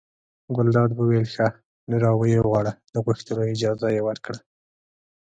[0.55, 1.47] ګلداد وویل ښه!
[1.89, 4.37] نو را ویې غواړه د غوښتلو اجازه یې ورکړه.